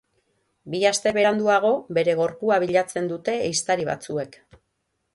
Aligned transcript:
Bi 0.75 0.79
aste 0.89 1.13
beranduago, 1.17 1.71
bere 1.99 2.17
gorpua 2.23 2.59
bilatzen 2.67 3.13
dute 3.15 3.39
ehiztari 3.47 3.89
batzuek. 3.95 4.45